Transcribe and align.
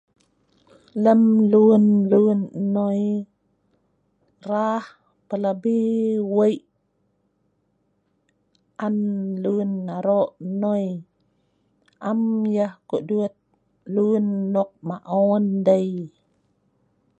Lem 1.03 1.21
lun 1.51 1.85
luen 2.11 2.39
nnoi, 2.61 3.01
rah 4.49 4.83
pelabi 5.27 5.77
wei 6.35 6.55
an 8.85 8.97
lun 9.43 9.71
aro' 9.97 10.27
nnoi. 10.49 10.85
Am 12.09 12.19
yeh 12.55 12.73
ko'duet 12.89 13.35
lun 13.93 14.25
nok 14.53 14.71
maon 14.87 15.43
dei. 15.67 15.89